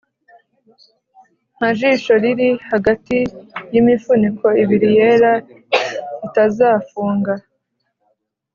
nka 1.55 1.69
jisho 1.77 2.13
riri 2.23 2.49
hagati 2.71 3.17
yimifuniko 3.71 4.47
ibiri 4.63 4.89
yera 4.97 5.33
itazafunga. 6.27 7.33